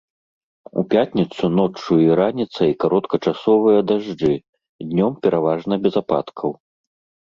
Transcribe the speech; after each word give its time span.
У 0.81 0.83
пятніцу 0.93 1.43
ноччу 1.57 1.93
і 2.07 2.09
раніцай 2.21 2.71
кароткачасовыя 2.85 3.79
дажджы, 3.93 4.33
днём 4.91 5.11
пераважна 5.27 5.73
без 5.89 6.05
ападкаў. 6.07 6.51